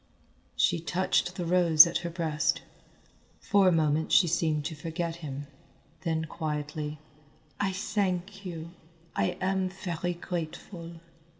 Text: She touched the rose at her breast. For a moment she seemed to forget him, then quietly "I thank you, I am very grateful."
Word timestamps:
She 0.55 0.79
touched 0.79 1.35
the 1.35 1.45
rose 1.45 1.85
at 1.85 1.99
her 1.99 2.09
breast. 2.09 2.63
For 3.39 3.67
a 3.67 3.71
moment 3.71 4.11
she 4.11 4.25
seemed 4.25 4.65
to 4.65 4.75
forget 4.75 5.17
him, 5.17 5.45
then 6.01 6.25
quietly 6.25 6.97
"I 7.59 7.71
thank 7.71 8.43
you, 8.43 8.71
I 9.15 9.37
am 9.39 9.69
very 9.69 10.15
grateful." 10.15 10.93